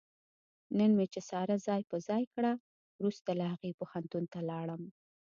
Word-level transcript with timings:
نن 0.77 0.91
مې 0.97 1.05
چې 1.13 1.19
ساره 1.29 1.57
ځای 1.67 1.81
په 1.91 1.97
ځای 2.07 2.23
کړه، 2.33 2.51
ورسته 3.01 3.31
له 3.39 3.45
هغې 3.53 3.71
پوهنتون 3.79 4.23
ته 4.31 4.37
ولاړم. 4.41 4.83